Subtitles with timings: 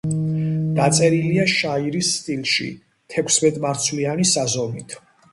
[0.77, 2.65] დაწერილია შაირის სტილში
[3.15, 4.97] თექვსმეტმარცვლიანი საზომით